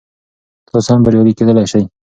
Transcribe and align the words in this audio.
تاسو 0.67 0.89
هم 0.93 0.99
بریالی 1.05 1.33
کیدلی 1.37 1.65
شئ. 1.71 1.81